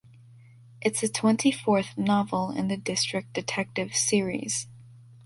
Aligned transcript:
It’s 0.81 1.01
the 1.01 1.07
twenty-fourth 1.09 1.95
novel 1.95 2.49
in 2.49 2.69
the 2.69 2.75
District 2.75 3.31
detective 3.33 3.93
series. 3.95 4.65